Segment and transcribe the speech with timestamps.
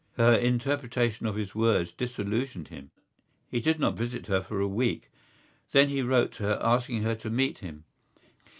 [0.17, 2.89] Her interpretation of his words disillusioned him.
[3.51, 5.11] He did not visit her for a week,
[5.73, 7.83] then he wrote to her asking her to meet him.